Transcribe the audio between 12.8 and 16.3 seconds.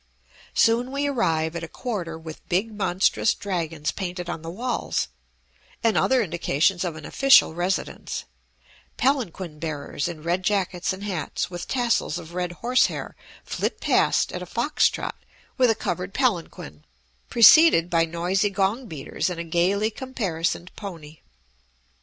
hair flit past at a fox trot with a covered